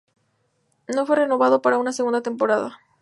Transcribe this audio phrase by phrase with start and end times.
[0.87, 2.79] No fue renovado para una segunda temporada.